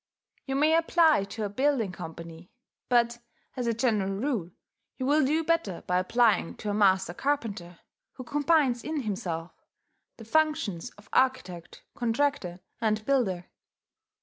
You 0.47 0.55
may 0.55 0.75
apply 0.75 1.25
to 1.25 1.45
a 1.45 1.49
building 1.49 1.91
company; 1.91 2.49
but, 2.89 3.19
as 3.55 3.67
a 3.67 3.73
general 3.75 4.09
rule, 4.09 4.49
you 4.97 5.05
will 5.05 5.23
do 5.23 5.43
better 5.43 5.83
by 5.85 5.99
applying 5.99 6.55
to 6.55 6.71
a 6.71 6.73
master 6.73 7.13
carpenter, 7.13 7.77
who 8.13 8.23
combines 8.23 8.83
in 8.83 9.01
himself 9.03 9.51
the 10.17 10.25
functions 10.25 10.89
of 10.97 11.07
architect, 11.13 11.83
contractor, 11.93 12.61
and 12.79 13.05
builder. 13.05 13.51